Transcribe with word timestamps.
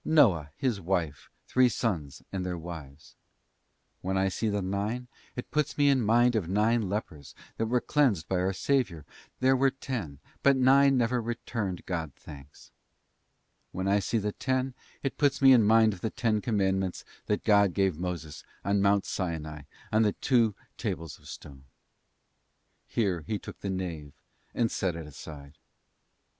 Noah, 0.03 0.49
his 0.57 0.81
wife, 0.81 1.29
three 1.45 1.69
sons, 1.69 2.23
and 2.31 2.43
their 2.43 2.57
wives; 2.57 3.15
when 4.01 4.17
I 4.17 4.29
see 4.29 4.49
the 4.49 4.63
nine, 4.63 5.07
it 5.35 5.51
puts 5.51 5.77
me 5.77 5.89
in 5.89 6.01
mind 6.01 6.35
of 6.35 6.47
nine 6.49 6.89
lepers 6.89 7.35
that 7.57 7.67
were 7.67 7.81
cleansed 7.81 8.27
by 8.27 8.37
our 8.39 8.51
Saviour, 8.51 9.05
there 9.41 9.55
were 9.55 9.69
ten, 9.69 10.17
but 10.41 10.57
nine 10.57 10.97
never 10.97 11.21
returned 11.21 11.85
God 11.85 12.13
thanks; 12.15 12.71
when 13.71 13.87
I 13.87 13.99
see 13.99 14.17
the 14.17 14.31
ten, 14.31 14.73
it 15.03 15.19
puts 15.19 15.39
me 15.39 15.53
in 15.53 15.61
mind 15.61 15.93
of 15.93 16.01
the 16.01 16.09
ten 16.09 16.41
commandments 16.41 17.05
that 17.27 17.43
God 17.43 17.75
gave 17.75 17.95
Moses 17.99 18.43
on 18.65 18.81
Mount 18.81 19.05
Sinai 19.05 19.61
on 19.91 20.01
the 20.01 20.13
two 20.13 20.53
two 20.53 20.55
tables 20.89 21.19
of 21.19 21.27
stone. 21.29 21.65
Here 22.87 23.21
he 23.27 23.37
took 23.37 23.59
the 23.59 23.69
knave 23.69 24.13
and 24.55 24.75
laid 24.81 24.95
it 24.95 25.05
aside. 25.05 25.59